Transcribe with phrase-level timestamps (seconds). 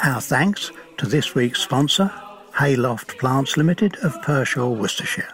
[0.00, 2.12] Our thanks to this week's sponsor,
[2.58, 5.28] Hayloft Plants Limited of Pershore, Worcestershire.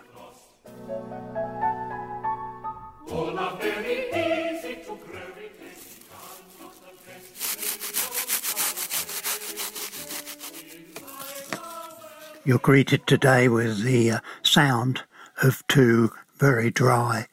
[12.44, 15.02] You're greeted today with the uh, sound
[15.42, 17.26] of two very dry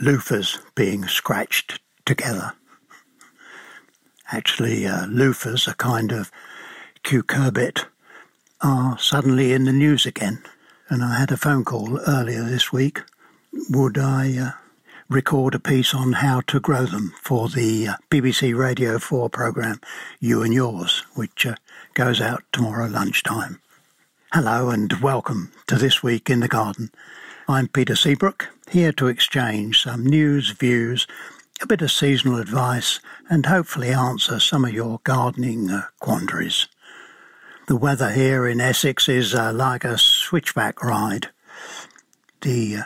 [0.00, 2.52] loofahs being scratched together.
[4.34, 6.32] Actually, uh, loofahs, a kind of
[7.04, 7.84] cucurbit,
[8.62, 10.42] are suddenly in the news again.
[10.88, 13.02] And I had a phone call earlier this week.
[13.70, 14.50] Would I uh,
[15.08, 19.80] record a piece on how to grow them for the uh, BBC Radio 4 programme
[20.18, 21.54] You and Yours, which uh,
[21.94, 23.60] goes out tomorrow lunchtime.
[24.32, 26.90] Hello and welcome to This Week in the Garden.
[27.46, 31.06] I'm Peter Seabrook, here to exchange some news, views,
[31.62, 36.68] a bit of seasonal advice, and hopefully answer some of your gardening uh, quandaries.
[37.66, 41.28] The weather here in Essex is uh, like a switchback ride.
[42.42, 42.82] The uh,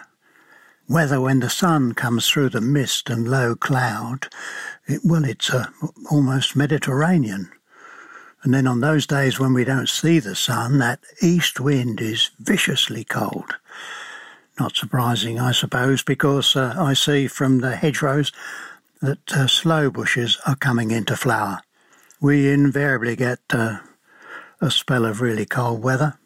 [0.88, 4.28] weather when the sun comes through the mist and low cloud,
[4.86, 5.66] it, well, it's uh,
[6.10, 7.50] almost Mediterranean.
[8.42, 12.30] And then on those days when we don't see the sun, that east wind is
[12.38, 13.56] viciously cold.
[14.58, 18.32] Not surprising, I suppose, because uh, I see from the hedgerows
[19.00, 21.60] that uh, sloe bushes are coming into flower.
[22.20, 23.78] We invariably get uh,
[24.60, 26.18] a spell of really cold weather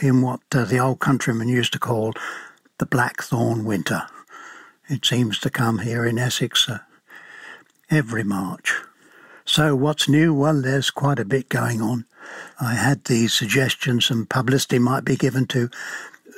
[0.00, 2.14] in what uh, the old countrymen used to call
[2.78, 4.06] the blackthorn winter.
[4.88, 6.78] It seems to come here in Essex uh,
[7.90, 8.72] every March.
[9.44, 10.32] So, what's new?
[10.32, 12.06] Well, there's quite a bit going on.
[12.58, 15.68] I had the suggestion some publicity might be given to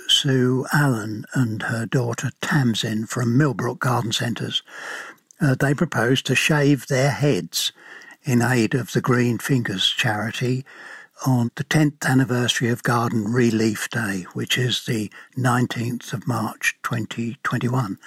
[0.08, 4.62] Sue Allen and her daughter Tamsin from Millbrook Garden Centres.
[5.40, 7.72] Uh, they propose to shave their heads
[8.24, 10.64] in aid of the Green Fingers charity
[11.24, 17.98] on the 10th anniversary of Garden Relief Day, which is the 19th of March 2021.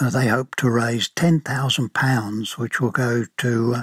[0.00, 3.82] Uh, they hope to raise £10,000, which will go to uh,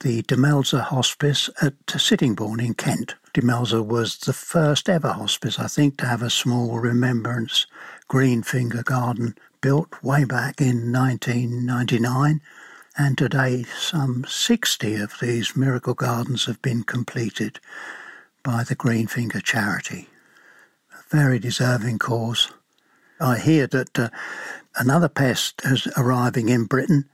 [0.00, 3.14] the Demelza Hospice at Sittingbourne in Kent.
[3.34, 7.66] Demelza was the first ever hospice, I think, to have a small remembrance
[8.06, 12.42] green finger garden built way back in 1999.
[12.98, 17.58] And today, some 60 of these miracle gardens have been completed
[18.42, 20.10] by the Green Finger charity.
[20.92, 22.52] A very deserving cause.
[23.18, 24.10] I hear that uh,
[24.76, 27.08] another pest is arriving in Britain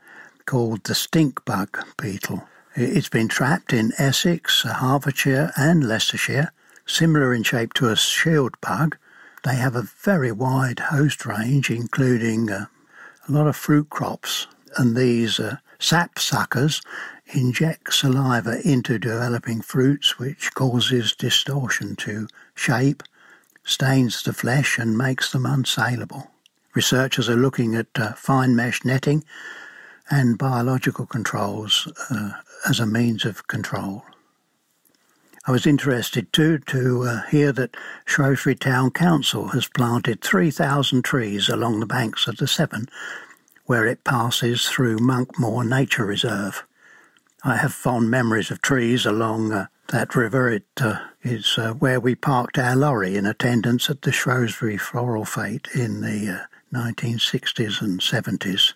[0.47, 2.48] called the stink bug beetle.
[2.81, 6.53] It's been trapped in Essex, Hertfordshire, and Leicestershire,
[6.87, 8.97] similar in shape to a shield bug.
[9.43, 12.67] They have a very wide host range, including uh,
[13.29, 14.47] a lot of fruit crops,
[14.77, 16.81] and these uh, sap suckers
[17.35, 23.03] inject saliva into developing fruits, which causes distortion to shape,
[23.65, 26.29] stains the flesh, and makes them unsaleable.
[26.75, 29.25] Researchers are looking at uh, fine mesh netting
[30.11, 32.35] and biological controls uh,
[32.69, 34.05] as a means of control.
[35.47, 41.49] I was interested too to uh, hear that Shrewsbury Town Council has planted 3,000 trees
[41.49, 42.87] along the banks of the Severn,
[43.65, 46.65] where it passes through Monkmoor Nature Reserve.
[47.45, 50.51] I have fond memories of trees along uh, that river.
[50.51, 55.25] It uh, is uh, where we parked our lorry in attendance at the Shrewsbury Floral
[55.25, 58.75] Fete in the 1960s and 70s.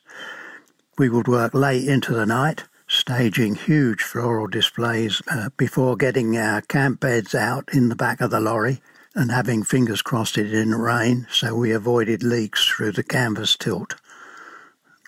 [0.96, 2.64] We would work late into the night,
[3.02, 8.30] staging huge floral displays uh, before getting our camp beds out in the back of
[8.30, 8.80] the lorry
[9.16, 13.96] and having fingers crossed it didn't rain so we avoided leaks through the canvas tilt.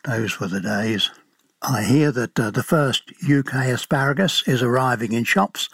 [0.03, 1.13] Those were the days.
[1.63, 5.69] I hear that uh, the first UK asparagus is arriving in shops,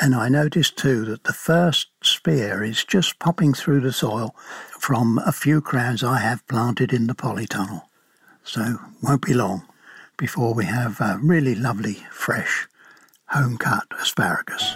[0.00, 4.36] and I noticed too that the first spear is just popping through the soil
[4.78, 7.82] from a few crowns I have planted in the polytunnel.
[8.44, 9.66] So, won't be long
[10.18, 12.68] before we have uh, really lovely, fresh,
[13.28, 14.74] home cut asparagus.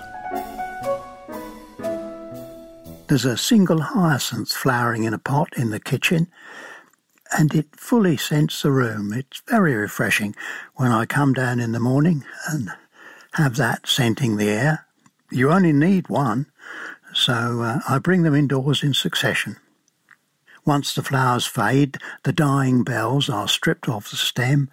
[3.09, 6.29] There's a single hyacinth flowering in a pot in the kitchen,
[7.37, 9.13] and it fully scents the room.
[9.13, 10.35] It's very refreshing
[10.77, 12.71] when I come down in the morning and
[13.35, 14.87] have that scenting the air.
[15.31, 16.47] You only need one,
[17.13, 19.57] so uh, I bring them indoors in succession.
[20.65, 24.71] Once the flowers fade, the dying bells are stripped off the stem,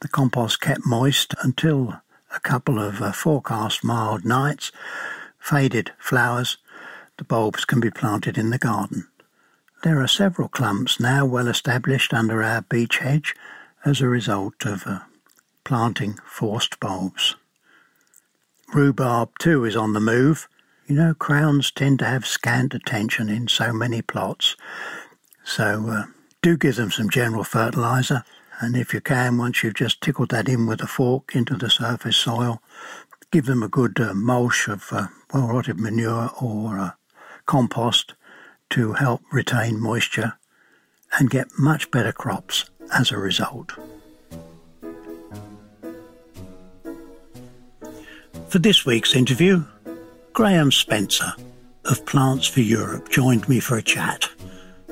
[0.00, 2.00] the compost kept moist until
[2.34, 4.72] a couple of uh, forecast mild nights,
[5.38, 6.58] faded flowers,
[7.18, 9.08] the bulbs can be planted in the garden.
[9.82, 13.34] There are several clumps now well established under our beech hedge
[13.84, 15.00] as a result of uh,
[15.64, 17.36] planting forced bulbs.
[18.74, 20.48] Rhubarb too is on the move.
[20.86, 24.56] You know, crowns tend to have scant attention in so many plots,
[25.44, 26.04] so uh,
[26.42, 28.24] do give them some general fertiliser.
[28.60, 31.70] And if you can, once you've just tickled that in with a fork into the
[31.70, 32.62] surface soil,
[33.30, 36.90] give them a good uh, mulch of uh, well rotted manure or uh,
[37.46, 38.14] compost
[38.70, 40.34] to help retain moisture
[41.18, 43.72] and get much better crops as a result.
[48.48, 49.64] For this week's interview,
[50.34, 51.32] Graham Spencer
[51.86, 54.28] of Plants for Europe joined me for a chat.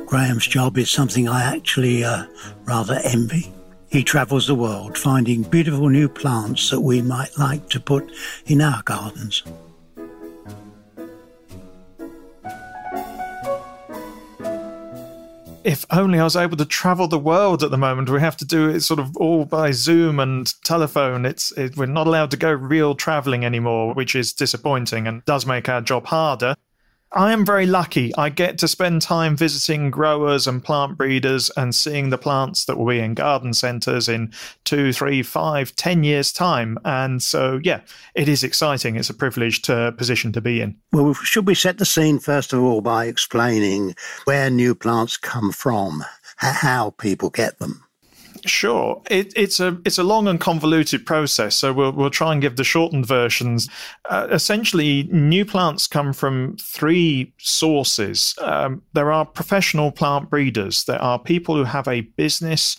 [0.06, 2.24] Graham's job is something I actually uh,
[2.64, 3.52] rather envy.
[3.90, 8.10] He travels the world finding beautiful new plants that we might like to put
[8.46, 9.42] in our gardens.
[15.68, 18.08] if only I was able to travel the world at the moment.
[18.08, 21.26] We have to do it sort of all by Zoom and telephone.
[21.26, 25.44] It's it, we're not allowed to go real traveling anymore, which is disappointing and does
[25.44, 26.54] make our job harder.
[27.12, 28.14] I am very lucky.
[28.16, 32.76] I get to spend time visiting growers and plant breeders and seeing the plants that
[32.76, 34.32] will be in garden centres in
[34.64, 36.78] two, three, five, ten years' time.
[36.84, 37.80] And so, yeah,
[38.14, 38.96] it is exciting.
[38.96, 40.76] It's a privileged uh, position to be in.
[40.92, 43.94] Well, should we set the scene first of all by explaining
[44.24, 46.04] where new plants come from,
[46.36, 47.84] how people get them?
[48.44, 51.56] Sure, it, it's a it's a long and convoluted process.
[51.56, 53.68] So we'll we'll try and give the shortened versions.
[54.08, 58.34] Uh, essentially, new plants come from three sources.
[58.40, 60.84] Um, there are professional plant breeders.
[60.84, 62.76] There are people who have a business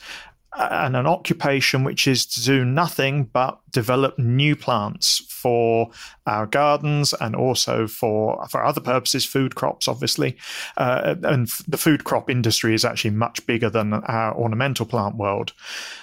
[0.60, 5.90] and an occupation which is to do nothing but develop new plants for
[6.28, 10.38] our gardens and also for for other purposes, food crops, obviously.
[10.76, 15.54] Uh, and the food crop industry is actually much bigger than our ornamental plant world.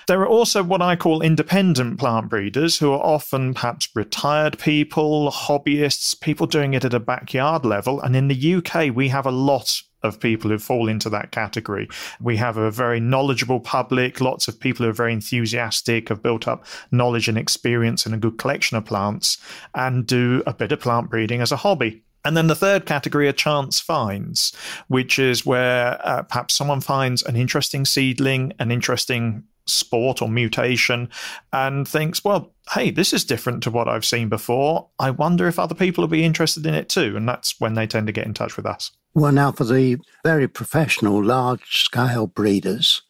[0.07, 5.31] There are also what I call independent plant breeders who are often perhaps retired people,
[5.31, 8.01] hobbyists, people doing it at a backyard level.
[8.01, 11.89] And in the UK, we have a lot of people who fall into that category.
[12.21, 16.49] We have a very knowledgeable public, lots of people who are very enthusiastic, have built
[16.49, 19.39] up knowledge and experience and a good collection of plants,
[19.75, 22.03] and do a bit of plant breeding as a hobby.
[22.25, 24.53] And then the third category are chance finds,
[24.89, 31.09] which is where uh, perhaps someone finds an interesting seedling, an interesting sport or mutation,
[31.53, 34.89] and thinks, well, hey, this is different to what I've seen before.
[34.99, 37.17] I wonder if other people will be interested in it too.
[37.17, 38.93] And that's when they tend to get in touch with us.
[39.15, 43.03] Well, now for the very professional, large scale breeders,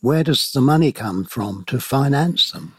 [0.00, 2.74] where does the money come from to finance them?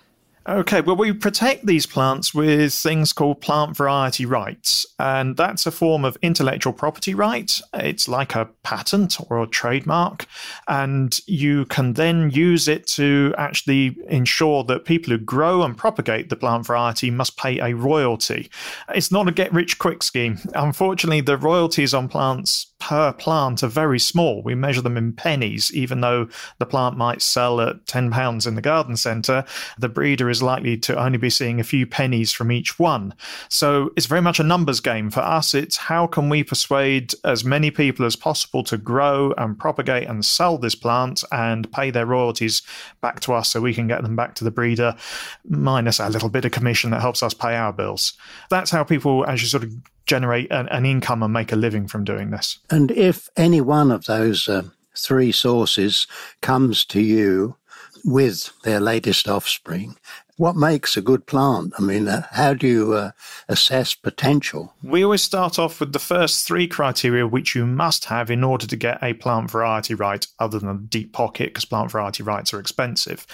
[0.48, 5.72] Okay, well, we protect these plants with things called plant variety rights, and that's a
[5.72, 7.60] form of intellectual property right.
[7.74, 10.28] It's like a patent or a trademark,
[10.68, 16.30] and you can then use it to actually ensure that people who grow and propagate
[16.30, 18.52] the plant variety must pay a royalty.
[18.90, 20.38] It's not a get rich quick scheme.
[20.54, 24.44] Unfortunately, the royalties on plants per plant are very small.
[24.44, 28.62] We measure them in pennies, even though the plant might sell at £10 in the
[28.62, 29.44] garden centre.
[29.80, 33.16] The breeder is likely to only be seeing a few pennies from each one.
[33.50, 35.10] So it's very much a numbers game.
[35.10, 39.58] For us, it's how can we persuade as many people as possible to grow and
[39.58, 42.62] propagate and sell this plant and pay their royalties
[43.02, 44.96] back to us so we can get them back to the breeder,
[45.44, 48.14] minus a little bit of commission that helps us pay our bills.
[48.52, 49.74] That's how people actually sort of
[50.06, 52.60] generate an, an income and make a living from doing this.
[52.70, 54.64] And if any one of those uh,
[54.98, 56.08] three sources
[56.42, 57.58] comes to you
[58.04, 59.98] with their latest offspring,
[60.38, 61.74] what makes a good plant?
[61.78, 63.12] I mean, uh, how do you uh,
[63.48, 64.74] assess potential?
[64.84, 68.68] We always start off with the first three criteria which you must have in order
[68.68, 72.54] to get a plant variety right, other than a deep pocket, because plant variety rights
[72.54, 73.26] are expensive.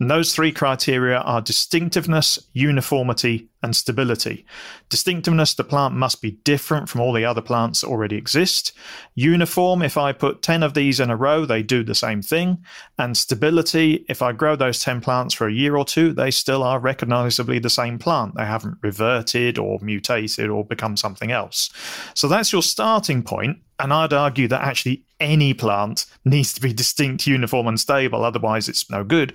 [0.00, 4.44] And those three criteria are distinctiveness, uniformity, and stability.
[4.88, 8.72] Distinctiveness, the plant must be different from all the other plants that already exist.
[9.14, 12.64] Uniform, if I put 10 of these in a row, they do the same thing.
[12.98, 16.62] And stability, if I grow those 10 plants for a year or two, they still
[16.62, 18.34] are recognizably the same plant.
[18.36, 21.70] They haven't reverted or mutated or become something else.
[22.14, 23.58] So that's your starting point.
[23.78, 28.24] And I'd argue that actually any plant needs to be distinct, uniform, and stable.
[28.24, 29.32] Otherwise, it's no good.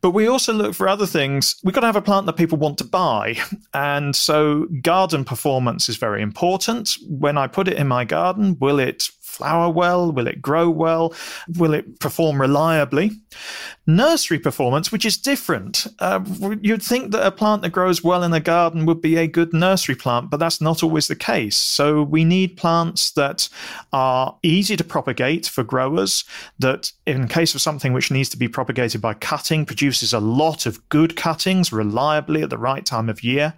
[0.00, 1.56] But we also look for other things.
[1.64, 3.36] We've got to have a plant that people want to buy.
[3.74, 6.96] And so, garden performance is very important.
[7.08, 10.10] When I put it in my garden, will it flower well?
[10.10, 11.14] Will it grow well?
[11.58, 13.10] Will it perform reliably?
[13.86, 15.86] Nursery performance, which is different.
[15.98, 16.20] Uh,
[16.62, 19.52] you'd think that a plant that grows well in a garden would be a good
[19.52, 21.56] nursery plant, but that's not always the case.
[21.56, 23.48] So we need plants that
[23.92, 26.24] are easy to propagate for growers,
[26.58, 30.66] that in case of something which needs to be propagated by cutting, produces a lot
[30.66, 33.54] of good cuttings reliably at the right time of year,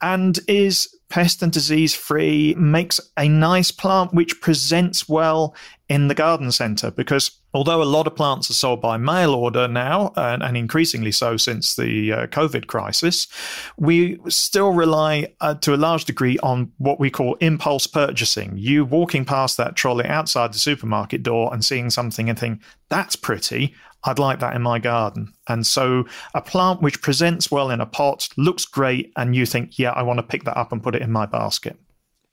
[0.00, 5.54] and is pest and disease free, makes a nice plant which presents well
[5.90, 9.68] in the garden centre because although a lot of plants are sold by mail order
[9.68, 13.28] now, and, and increasingly so since the uh, COVID crisis,
[13.76, 18.56] we still rely uh, to a large degree on what we call impulse purchasing.
[18.56, 23.16] You walking past that trolley outside the supermarket door and seeing something and think, that's
[23.16, 23.74] pretty.
[24.04, 25.32] I'd like that in my garden.
[25.48, 29.78] And so a plant which presents well in a pot, looks great, and you think,
[29.78, 31.76] yeah, I want to pick that up and put it in my basket.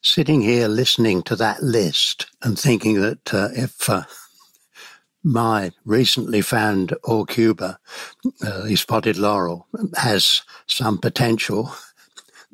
[0.02, 4.04] Sitting here listening to that list and thinking that uh, if uh,
[5.24, 7.78] my recently found Aucuba,
[8.42, 11.74] uh, the spotted laurel, has some potential,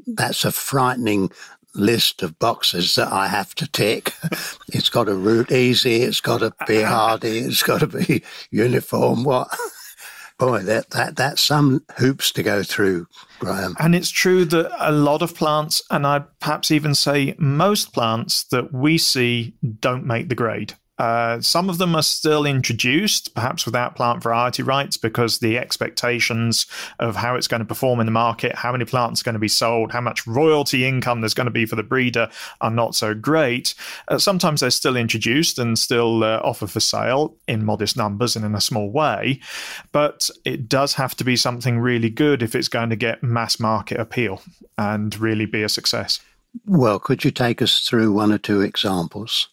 [0.08, 1.32] that's a frightening
[1.75, 4.13] list of boxes that I have to tick.
[4.70, 6.01] it's got to root easy.
[6.01, 7.39] It's got to be hardy.
[7.39, 9.24] It's got to be uniform.
[9.24, 9.48] What?
[10.38, 13.08] Boy, that, that, that's some hoops to go through,
[13.39, 13.74] Graham.
[13.79, 18.44] And it's true that a lot of plants, and I'd perhaps even say most plants
[18.46, 20.74] that we see don't make the grade.
[20.98, 26.66] Uh, some of them are still introduced, perhaps without plant variety rights, because the expectations
[27.00, 29.40] of how it's going to perform in the market, how many plants are going to
[29.40, 32.30] be sold, how much royalty income there's going to be for the breeder
[32.62, 33.75] are not so great.
[34.08, 38.46] Uh, sometimes they're still introduced and still uh, offered for sale in modest numbers and
[38.46, 39.40] in a small way,
[39.92, 43.60] but it does have to be something really good if it's going to get mass
[43.60, 44.42] market appeal
[44.78, 46.20] and really be a success.
[46.66, 49.50] Well, could you take us through one or two examples?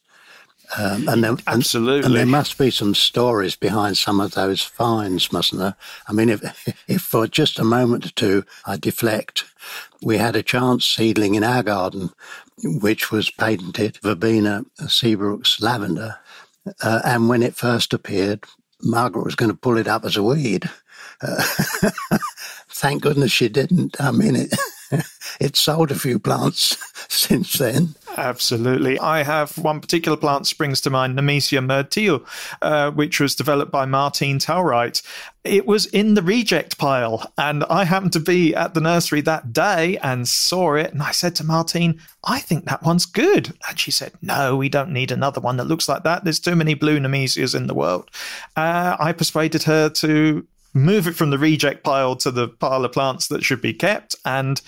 [0.79, 1.97] Um, and there, Absolutely.
[1.99, 5.77] And, and, there must be some stories behind some of those finds, mustn't there?
[6.09, 6.43] I mean, if,
[6.89, 9.45] if for just a moment or two I deflect,
[10.03, 12.11] we had a chance seedling in our garden,
[12.63, 16.17] which was patented Verbena Seabrook's lavender.
[16.83, 18.45] Uh, and when it first appeared,
[18.83, 20.69] Margaret was going to pull it up as a weed.
[21.21, 21.43] Uh,
[22.69, 24.01] thank goodness she didn't.
[24.01, 24.55] I mean, it,
[25.41, 26.77] it sold a few plants
[27.09, 27.95] since then.
[28.17, 28.99] Absolutely.
[28.99, 32.27] I have one particular plant springs to mind, Nemesia myrtille,
[32.61, 35.03] uh, which was developed by Martine Telright.
[35.45, 39.53] It was in the reject pile, and I happened to be at the nursery that
[39.53, 40.93] day and saw it.
[40.93, 43.53] And I said to Martine, I think that one's good.
[43.69, 46.23] And she said, No, we don't need another one that looks like that.
[46.23, 48.09] There's too many blue Nemesias in the world.
[48.57, 52.93] Uh, I persuaded her to move it from the reject pile to the pile of
[52.93, 54.17] plants that should be kept.
[54.25, 54.61] And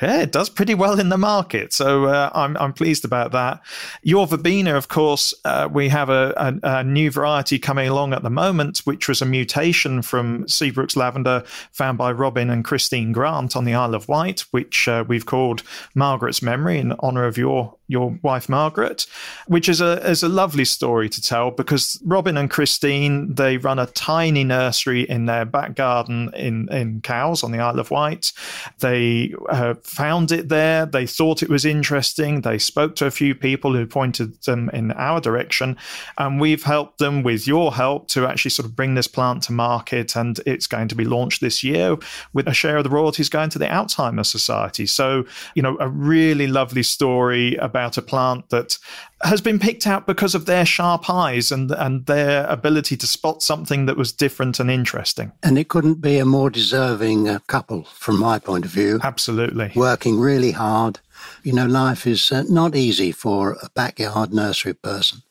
[0.00, 1.72] yeah, it does pretty well in the market.
[1.72, 3.60] So uh, I'm, I'm pleased about that.
[4.02, 8.22] Your verbena, of course, uh, we have a, a, a, new variety coming along at
[8.22, 13.54] the moment, which was a mutation from Seabrook's lavender found by Robin and Christine Grant
[13.54, 15.62] on the Isle of Wight, which uh, we've called
[15.94, 19.06] Margaret's Memory in honor of your your wife Margaret,
[19.46, 23.78] which is a is a lovely story to tell because Robin and Christine they run
[23.78, 28.32] a tiny nursery in their back garden in in Cowes on the Isle of Wight.
[28.78, 30.86] They uh, found it there.
[30.86, 32.40] They thought it was interesting.
[32.40, 35.76] They spoke to a few people who pointed them in our direction,
[36.16, 39.52] and we've helped them with your help to actually sort of bring this plant to
[39.52, 40.16] market.
[40.16, 41.96] And it's going to be launched this year
[42.32, 44.86] with a share of the royalties going to the Alzheimer's Society.
[44.86, 45.24] So
[45.54, 48.78] you know a really lovely story about about a plant that
[49.22, 53.42] has been picked out because of their sharp eyes and and their ability to spot
[53.42, 55.32] something that was different and interesting.
[55.42, 59.00] And it couldn't be a more deserving uh, couple from my point of view.
[59.02, 59.72] Absolutely.
[59.74, 61.00] Working really hard.
[61.42, 65.22] You know, life is uh, not easy for a backyard nursery person.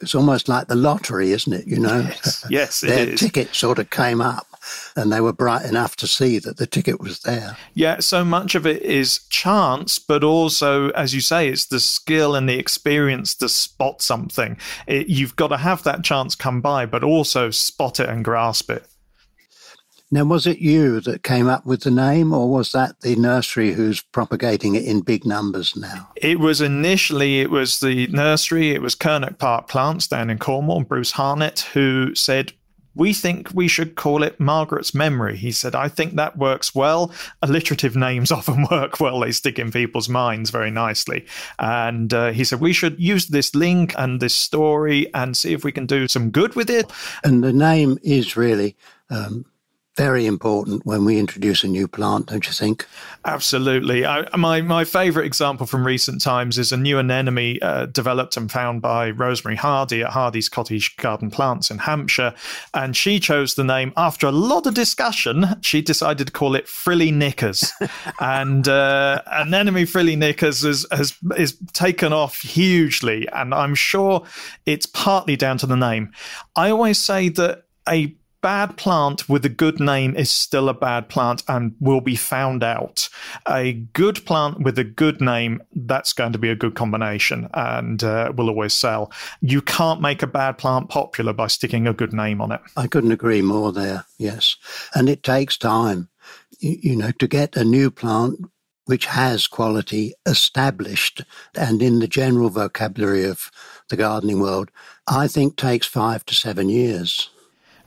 [0.00, 1.66] It's almost like the lottery, isn't it?
[1.66, 4.46] You know, yes, yes their ticket sort of came up
[4.96, 7.56] and they were bright enough to see that the ticket was there.
[7.74, 12.34] Yeah, so much of it is chance, but also, as you say, it's the skill
[12.34, 14.56] and the experience to spot something.
[14.86, 18.70] It, you've got to have that chance come by, but also spot it and grasp
[18.70, 18.86] it.
[20.14, 23.72] Now, was it you that came up with the name, or was that the nursery
[23.72, 26.10] who's propagating it in big numbers now?
[26.16, 28.72] It was initially it was the nursery.
[28.72, 30.82] It was Kernock Park Plants down in Cornwall.
[30.82, 32.52] Bruce Harnett who said
[32.94, 35.36] we think we should call it Margaret's Memory.
[35.36, 37.12] He said, I think that works well.
[37.42, 41.26] Alliterative names often work well, they stick in people's minds very nicely.
[41.58, 45.64] And uh, he said, we should use this link and this story and see if
[45.64, 46.90] we can do some good with it.
[47.24, 48.76] And the name is really
[49.10, 49.46] um,
[49.96, 52.86] very important when we introduce a new plant, don't you think?
[53.26, 54.06] Absolutely.
[54.06, 58.50] I, my my favourite example from recent times is a new anemone uh, developed and
[58.50, 62.32] found by Rosemary Hardy at Hardy's Cottage Garden Plants in Hampshire,
[62.72, 65.46] and she chose the name after a lot of discussion.
[65.60, 67.70] She decided to call it Frilly Knickers,
[68.20, 74.24] and uh, anemone Frilly Knickers has, has is taken off hugely, and I'm sure
[74.64, 76.12] it's partly down to the name.
[76.56, 81.08] I always say that a bad plant with a good name is still a bad
[81.08, 83.08] plant and will be found out.
[83.48, 88.02] A good plant with a good name, that's going to be a good combination and
[88.02, 89.10] uh, will always sell.
[89.40, 92.60] You can't make a bad plant popular by sticking a good name on it.
[92.76, 94.56] I couldn't agree more there, yes.
[94.94, 96.08] And it takes time,
[96.58, 98.40] you, you know, to get a new plant
[98.86, 101.22] which has quality established
[101.54, 103.48] and in the general vocabulary of
[103.90, 104.70] the gardening world,
[105.06, 107.30] I think takes five to seven years.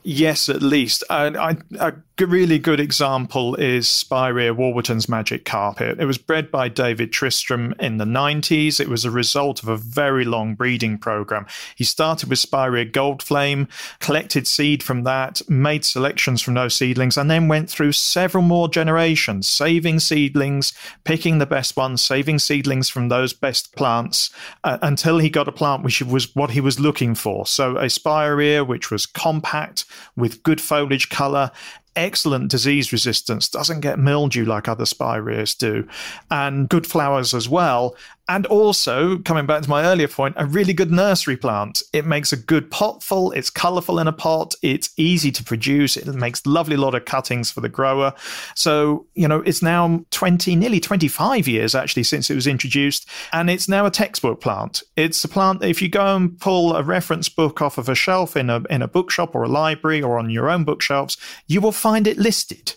[0.08, 1.04] Yes, at least.
[1.10, 1.94] I, I,
[2.24, 6.00] really good example is Spirea Walberton's Magic Carpet.
[6.00, 8.80] It was bred by David Tristram in the 90s.
[8.80, 11.46] It was a result of a very long breeding program.
[11.76, 13.68] He started with Spirea Goldflame,
[14.00, 18.70] collected seed from that, made selections from those seedlings, and then went through several more
[18.70, 24.30] generations, saving seedlings, picking the best ones, saving seedlings from those best plants
[24.64, 27.46] uh, until he got a plant which was what he was looking for.
[27.46, 29.84] So a Spirea which was compact
[30.16, 31.52] with good foliage color
[31.96, 35.88] excellent disease resistance, doesn't get mildew like other spireas do,
[36.30, 37.96] and good flowers as well,
[38.28, 41.84] and also, coming back to my earlier point, a really good nursery plant.
[41.94, 45.96] It makes a good pot full, it's colourful in a pot, it's easy to produce,
[45.96, 48.14] it makes lovely lot of cuttings for the grower.
[48.56, 53.48] So, you know, it's now 20, nearly 25 years actually since it was introduced, and
[53.48, 54.82] it's now a textbook plant.
[54.96, 58.36] It's a plant, if you go and pull a reference book off of a shelf
[58.36, 61.72] in a, in a bookshop or a library or on your own bookshelves, you will
[61.72, 62.74] find it listed.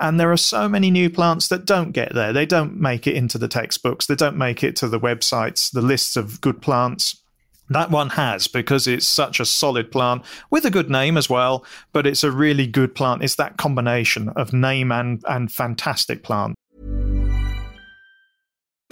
[0.00, 2.32] And there are so many new plants that don't get there.
[2.32, 5.82] They don't make it into the textbooks, they don't make it to the websites, the
[5.82, 7.22] lists of good plants.
[7.70, 11.64] That one has because it's such a solid plant with a good name as well,
[11.92, 13.22] but it's a really good plant.
[13.22, 16.54] It's that combination of name and, and fantastic plant.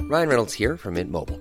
[0.02, 1.40] Ryan Reynolds here from Mint Mobile.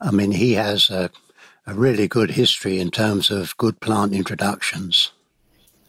[0.00, 1.10] I mean, he has a,
[1.66, 5.12] a really good history in terms of good plant introductions.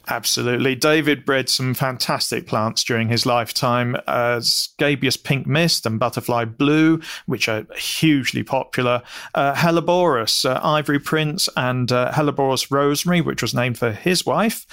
[0.09, 0.73] Absolutely.
[0.73, 7.01] David bred some fantastic plants during his lifetime, uh, Scabious Pink Mist and Butterfly Blue,
[7.25, 9.03] which are hugely popular,
[9.35, 14.65] uh, Helleborus, uh, Ivory Prince, and uh, Helleborus Rosemary, which was named for his wife.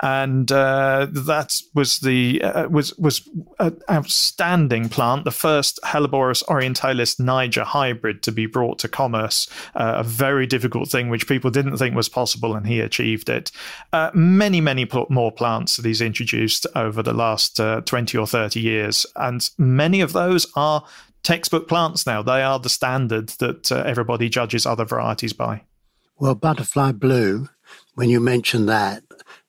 [0.00, 3.26] And uh, that was the uh, was was
[3.60, 10.04] an outstanding plant, the first Helleborus orientalis niger hybrid to be brought to commerce, a
[10.04, 13.50] very difficult thing which people didn't think was possible, and he achieved it.
[13.92, 18.60] Uh, many, many more plants that he's introduced over the last uh, 20 or 30
[18.60, 20.84] years, and many of those are
[21.22, 22.22] textbook plants now.
[22.22, 25.62] They are the standard that uh, everybody judges other varieties by.
[26.18, 27.48] Well, butterfly blue,
[27.94, 29.02] when you mention that,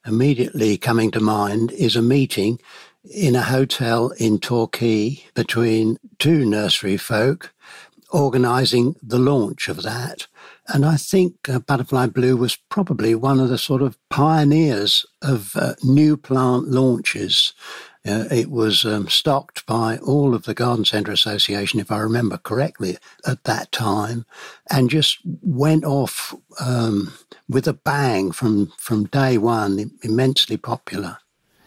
[0.05, 2.59] immediately coming to mind is a meeting
[3.03, 7.52] in a hotel in Torquay between two nursery folk
[8.13, 10.27] organising the launch of that.
[10.67, 15.55] And I think uh, Butterfly Blue was probably one of the sort of pioneers of
[15.55, 17.53] uh, new plant launches.
[18.05, 22.37] Uh, it was um, stocked by all of the Garden Centre Association, if I remember
[22.37, 24.25] correctly, at that time,
[24.69, 27.13] and just went off um,
[27.49, 31.17] with a bang from, from day one, immensely popular.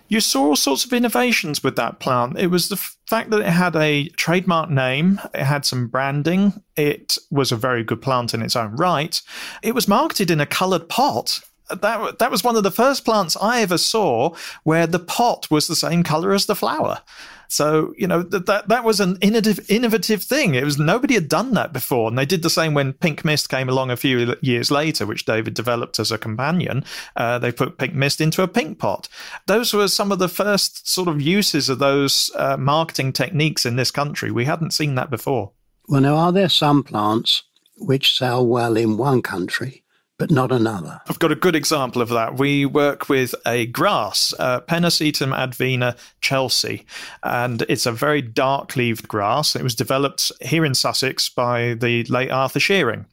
[0.08, 2.38] You saw all sorts of innovations with that plant.
[2.38, 7.18] It was the fact that it had a trademark name, it had some branding, it
[7.30, 9.20] was a very good plant in its own right.
[9.62, 13.36] It was marketed in a coloured pot that that was one of the first plants
[13.40, 17.00] I ever saw where the pot was the same color as the flower.
[17.48, 20.54] So you know that that, that was an innovative innovative thing.
[20.54, 23.48] It was nobody had done that before, and they did the same when Pink Mist
[23.48, 26.84] came along a few years later, which David developed as a companion.
[27.14, 29.08] Uh, they put Pink Mist into a pink pot.
[29.46, 33.76] Those were some of the first sort of uses of those uh, marketing techniques in
[33.76, 34.30] this country.
[34.30, 35.52] We hadn't seen that before.
[35.88, 37.44] Well, now are there some plants
[37.78, 39.84] which sell well in one country
[40.18, 41.00] but not another.
[41.08, 42.38] I've got a good example of that.
[42.38, 46.86] We work with a grass, uh, advena chelsea,
[47.22, 49.54] and it's a very dark leaved grass.
[49.54, 53.06] It was developed here in Sussex by the late Arthur Shearing.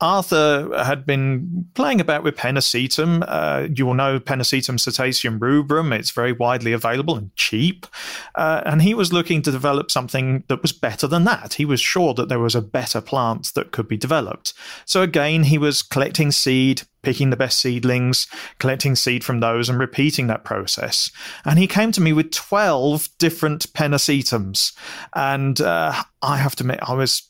[0.00, 3.24] Arthur had been playing about with Pennisetum.
[3.26, 5.92] Uh, you will know Pennisetum setaceum rubrum.
[5.92, 7.86] It's very widely available and cheap.
[8.34, 11.54] Uh, and he was looking to develop something that was better than that.
[11.54, 14.54] He was sure that there was a better plant that could be developed.
[14.84, 18.26] So again, he was collecting seed, picking the best seedlings,
[18.58, 21.10] collecting seed from those, and repeating that process.
[21.44, 24.72] And he came to me with 12 different pennisetums.
[25.14, 27.22] And uh, I have to admit, I was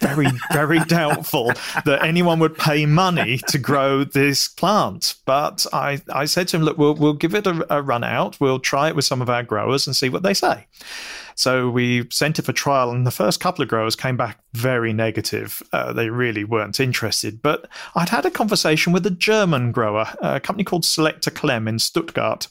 [0.00, 1.52] very, very doubtful
[1.84, 5.14] that anyone would pay money to grow this plant.
[5.24, 8.38] But I, I said to him, look, we'll, we'll give it a, a run out.
[8.40, 10.66] We'll try it with some of our growers and see what they say.
[11.38, 14.92] So we sent it for trial, and the first couple of growers came back very
[14.92, 15.62] negative.
[15.72, 17.40] Uh, they really weren't interested.
[17.40, 21.78] But I'd had a conversation with a German grower, a company called Selecta Klemm in
[21.78, 22.48] Stuttgart.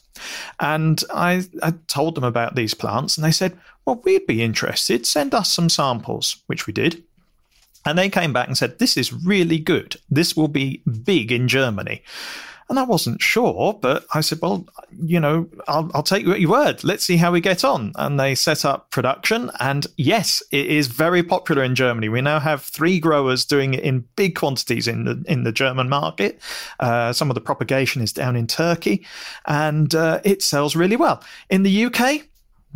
[0.58, 5.04] And I, I told them about these plants, and they said, Well, we'd be interested.
[5.04, 7.04] Send us some samples, which we did.
[7.84, 9.96] And they came back and said, This is really good.
[10.08, 12.02] This will be big in Germany.
[12.68, 16.40] And I wasn't sure, but I said, well, you know, I'll, I'll take you at
[16.40, 16.84] your word.
[16.84, 17.92] Let's see how we get on.
[17.94, 19.50] And they set up production.
[19.58, 22.10] And yes, it is very popular in Germany.
[22.10, 25.88] We now have three growers doing it in big quantities in the, in the German
[25.88, 26.40] market.
[26.78, 29.06] Uh, some of the propagation is down in Turkey
[29.46, 31.22] and uh, it sells really well.
[31.48, 32.28] In the UK,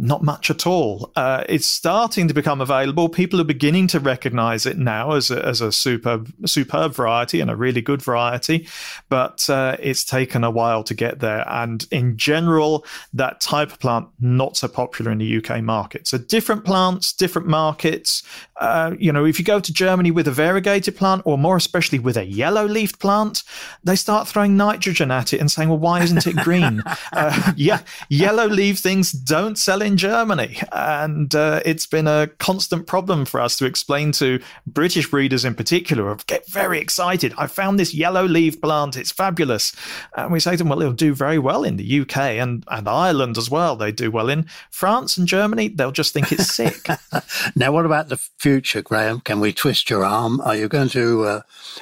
[0.02, 1.12] not much at all.
[1.14, 3.08] Uh, it's starting to become available.
[3.08, 7.48] People are beginning to recognize it now as a, as a superb, superb variety and
[7.48, 8.66] a really good variety,
[9.08, 11.44] but uh, it's taken a while to get there.
[11.48, 12.84] And in general,
[13.14, 16.08] that type of plant not so popular in the UK market.
[16.08, 18.24] So different plants, different markets.
[18.60, 22.00] Uh, you know, if you go to Germany with a variegated plant, or more especially
[22.00, 23.44] with a yellow leafed plant,
[23.84, 27.80] they start throwing nitrogen at it and saying, "Well, why isn't it green?" Uh, yeah,
[28.08, 30.58] yellow leaf things don't sell in Germany.
[30.72, 35.54] And uh, it's been a constant problem for us to explain to British breeders in
[35.54, 37.32] particular get very excited.
[37.38, 38.96] I found this yellow leaf plant.
[38.96, 39.74] It's fabulous.
[40.16, 42.88] And we say to them, well, it'll do very well in the UK and, and
[42.88, 43.76] Ireland as well.
[43.76, 45.68] They do well in France and Germany.
[45.68, 46.86] They'll just think it's sick.
[47.56, 49.20] now, what about the future, Graham?
[49.20, 50.40] Can we twist your arm?
[50.40, 51.40] Are you going to uh,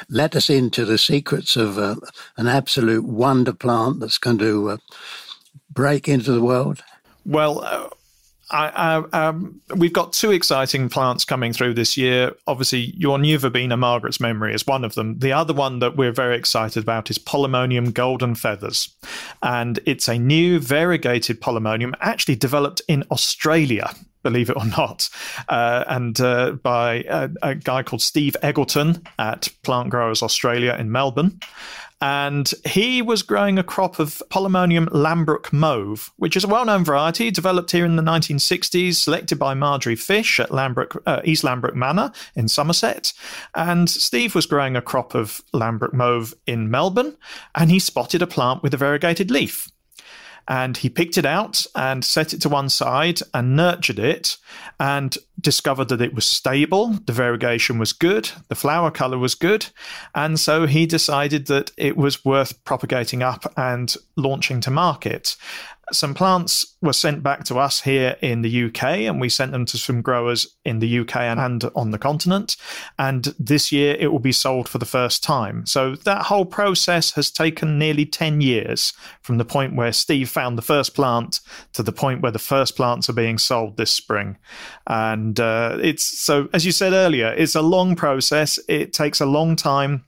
[0.09, 1.97] let us into the secrets of uh,
[2.37, 4.77] an absolute wonder plant that's going to uh,
[5.71, 6.83] break into the world?
[7.25, 7.89] Well, uh,
[8.51, 12.35] I, um, we've got two exciting plants coming through this year.
[12.47, 15.19] Obviously, your new verbena, Margaret's Memory, is one of them.
[15.19, 18.95] The other one that we're very excited about is Polemonium Golden Feathers.
[19.43, 25.09] And it's a new variegated polemonium actually developed in Australia believe it or not,
[25.49, 30.93] uh, and uh, by a, a, guy called Steve Eggleton at Plant Growers Australia in
[30.93, 31.41] Melbourne
[32.01, 37.31] and he was growing a crop of Polemonium Lambrook Mauve, which is a well-known variety
[37.31, 42.13] developed here in the 1960s, selected by Marjorie Fish at Lambrook, uh, East Lambrook Manor
[42.35, 43.13] in Somerset.
[43.55, 47.17] And Steve was growing a crop of Lambrook Mauve in Melbourne,
[47.55, 49.71] and he spotted a plant with a variegated leaf
[50.51, 54.37] and he picked it out and set it to one side and nurtured it
[54.81, 59.67] and discovered that it was stable, the variegation was good, the flower color was good,
[60.13, 65.37] and so he decided that it was worth propagating up and launching to market.
[65.93, 69.67] Some plants were sent back to us here in the UK, and we sent them
[69.67, 72.57] to some growers in the UK and on the continent.
[72.99, 75.67] And this year it will be sold for the first time.
[75.67, 80.57] So that whole process has taken nearly 10 years from the point where Steve found
[80.57, 81.41] the first plant
[81.73, 84.37] to the point where the first plants are being sold this spring.
[84.87, 88.59] And uh, it's so, as you said earlier, it's a long process.
[88.69, 90.05] It takes a long time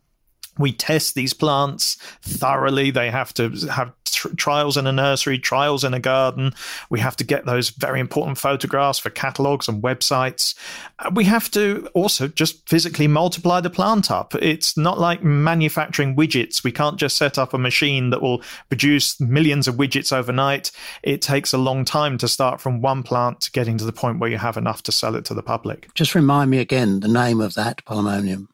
[0.59, 2.91] we test these plants thoroughly.
[2.91, 6.55] They have to have tr- trials in a nursery, trials in a garden.
[6.91, 10.55] We have to get those very important photographs for catalogs and websites.
[10.99, 14.35] Uh, we have to also just physically multiply the plant up.
[14.37, 16.65] It's not like manufacturing widgets.
[16.65, 20.71] We can't just set up a machine that will produce millions of widgets overnight.
[21.03, 24.19] It takes a long time to start from one plant to getting to the point
[24.19, 25.93] where you have enough to sell it to the public.
[25.95, 28.49] Just remind me again the name of that polemonium.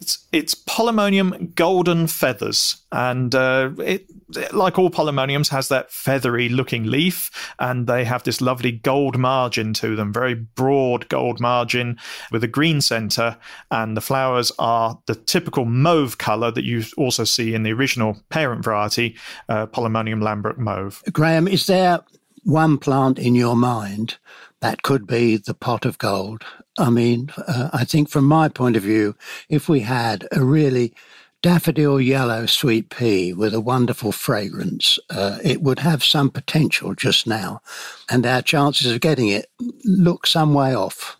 [0.00, 4.06] It's it's Polemonium Golden Feathers, and uh, it
[4.52, 9.72] like all polemoniums, has that feathery looking leaf, and they have this lovely gold margin
[9.74, 11.98] to them, very broad gold margin
[12.30, 13.36] with a green center,
[13.70, 18.16] and the flowers are the typical mauve color that you also see in the original
[18.30, 19.16] parent variety,
[19.48, 21.02] uh, Polemonium Lambrook mauve.
[21.12, 22.00] Graham, is there
[22.44, 24.16] one plant in your mind
[24.62, 26.44] that could be the pot of gold
[26.78, 29.14] I mean, uh, I think from my point of view,
[29.50, 30.94] if we had a really
[31.42, 37.26] daffodil yellow sweet pea with a wonderful fragrance, uh, it would have some potential just
[37.26, 37.60] now.
[38.08, 39.50] And our chances of getting it
[39.84, 41.18] look some way off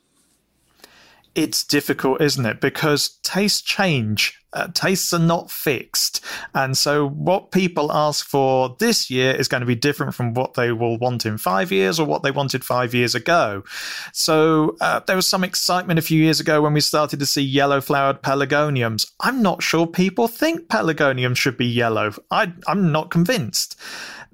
[1.35, 2.61] it's difficult, isn't it?
[2.61, 4.42] Because tastes change.
[4.53, 6.25] Uh, tastes are not fixed.
[6.55, 10.55] And so what people ask for this year is going to be different from what
[10.55, 13.65] they will want in five years or what they wanted five years ago.
[14.13, 17.43] So uh, there was some excitement a few years ago when we started to see
[17.43, 19.11] yellow flowered pelargoniums.
[19.21, 22.13] I'm not sure people think pelargoniums should be yellow.
[22.31, 23.79] I, I'm not convinced.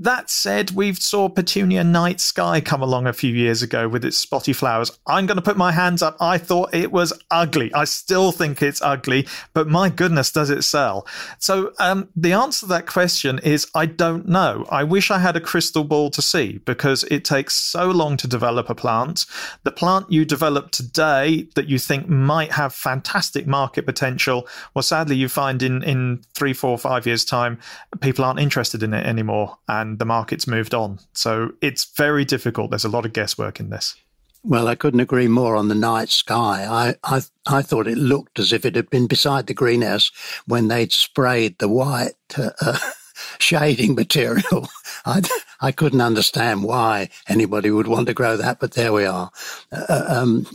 [0.00, 4.16] That said, we saw Petunia Night Sky come along a few years ago with its
[4.16, 4.96] spotty flowers.
[5.06, 6.16] I'm going to put my hands up.
[6.20, 7.72] I thought it was ugly.
[7.74, 11.04] I still think it's ugly, but my goodness, does it sell?
[11.38, 14.66] So um, the answer to that question is I don't know.
[14.70, 18.28] I wish I had a crystal ball to see because it takes so long to
[18.28, 19.26] develop a plant.
[19.64, 25.16] The plant you develop today that you think might have fantastic market potential, well, sadly,
[25.16, 27.58] you find in, in three, four, five years' time,
[28.00, 29.58] people aren't interested in it anymore.
[29.66, 31.00] And and the market's moved on.
[31.12, 32.70] So it's very difficult.
[32.70, 33.96] There's a lot of guesswork in this.
[34.44, 36.64] Well, I couldn't agree more on the night sky.
[36.64, 40.12] I, I, I thought it looked as if it had been beside the greenhouse
[40.46, 42.78] when they'd sprayed the white uh, uh,
[43.38, 44.68] shading material.
[45.06, 45.22] I,
[45.60, 49.30] I couldn't understand why anybody would want to grow that, but there we are.
[49.72, 50.46] Uh, uh um,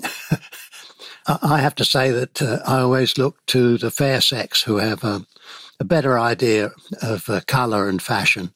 [1.42, 5.04] I have to say that uh, I always look to the fair sex who have
[5.04, 5.26] a,
[5.80, 8.54] a better idea of uh, colour and fashion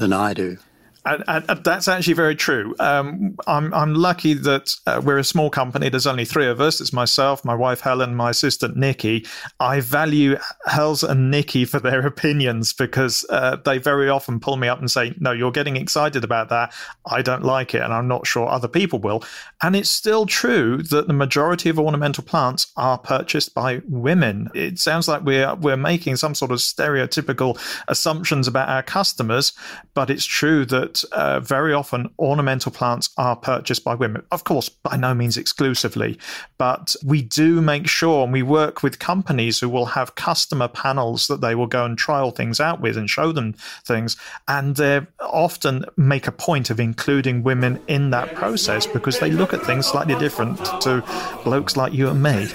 [0.00, 0.58] than I do.
[1.04, 2.74] And, and, that's actually very true.
[2.78, 5.88] Um, I'm I'm lucky that uh, we're a small company.
[5.88, 6.78] There's only three of us.
[6.78, 9.26] It's myself, my wife Helen, my assistant Nikki.
[9.58, 10.36] I value
[10.66, 14.90] Hels and Nikki for their opinions because uh, they very often pull me up and
[14.90, 16.74] say, "No, you're getting excited about that.
[17.06, 19.24] I don't like it, and I'm not sure other people will."
[19.62, 24.48] And it's still true that the majority of ornamental plants are purchased by women.
[24.54, 29.52] It sounds like we're we're making some sort of stereotypical assumptions about our customers,
[29.92, 34.22] but it's true that uh, very often ornamental plants are purchased by women.
[34.30, 36.18] Of course, by no means exclusively,
[36.56, 41.26] but we do make sure and we work with companies who will have customer panels
[41.26, 44.16] that they will go and trial things out with and show them things.
[44.48, 49.49] And they often make a point of including women in that process because they look
[49.52, 51.04] at things slightly different to
[51.44, 52.48] blokes like you and me.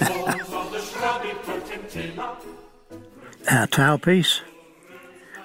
[3.50, 4.40] Our towel piece,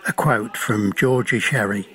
[0.08, 1.88] a quote from Georgie Sherry.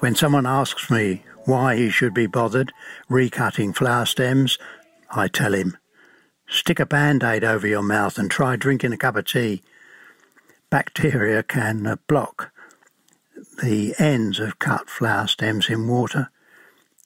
[0.00, 2.72] When someone asks me why he should be bothered
[3.08, 4.58] recutting flower stems,
[5.10, 5.76] I tell him,
[6.48, 9.62] stick a band aid over your mouth and try drinking a cup of tea.
[10.70, 12.52] Bacteria can uh, block
[13.62, 16.30] the ends of cut flower stems in water,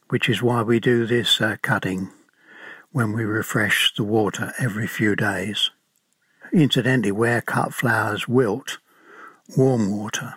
[0.09, 2.11] which is why we do this uh, cutting
[2.92, 5.71] when we refresh the water every few days.
[6.53, 8.79] Incidentally, where cut flowers wilt,
[9.57, 10.35] warm water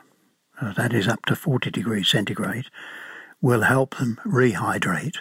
[0.61, 2.65] uh, that is up to 40 degrees centigrade,
[3.41, 5.17] will help them rehydrate.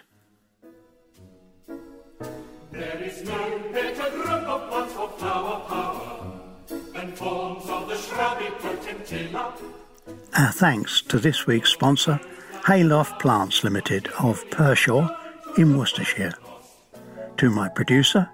[2.73, 6.41] There is no better group of for flower power
[6.93, 9.53] than forms of the shrubby potentilla.
[10.37, 12.21] Our thanks to this week's sponsor,
[12.69, 15.09] Hayloft Plants Limited of Pershore
[15.57, 16.35] in Worcestershire.
[17.39, 18.29] To my producer,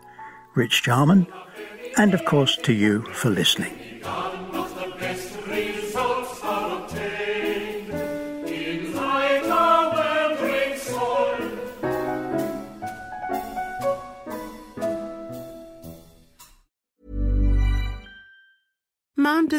[0.56, 1.28] Rich Jarman,
[1.96, 3.83] and of course to you for listening.